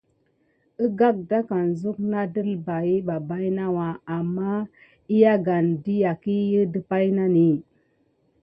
Əgagdakane 0.85 1.75
zuk 1.81 1.97
na 2.11 2.21
dəlbahə 2.33 2.93
ɓa 3.07 3.15
baïnawa, 3.27 3.87
amma 4.17 4.51
əyagane 5.13 5.71
dʼəyagkəhi 5.83 6.59
də 6.71 6.79
paynane. 6.89 7.47